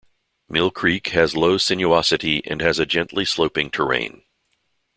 Mill 0.49 0.71
creek 0.71 1.09
has 1.09 1.35
low 1.35 1.59
sinuosity 1.59 2.41
and 2.47 2.59
has 2.59 2.79
a 2.79 2.87
gently 2.87 3.23
sloping 3.23 3.69
terrain. 3.69 4.23